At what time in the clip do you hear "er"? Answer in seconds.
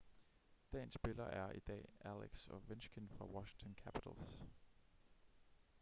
1.25-1.51